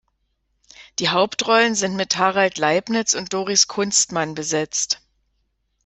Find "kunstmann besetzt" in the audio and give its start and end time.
3.67-4.99